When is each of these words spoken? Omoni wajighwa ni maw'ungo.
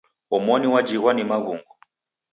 Omoni 0.35 0.67
wajighwa 0.73 1.11
ni 1.13 1.23
maw'ungo. 1.29 1.73